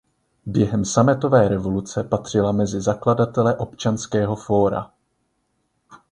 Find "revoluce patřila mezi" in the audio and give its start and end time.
1.47-2.81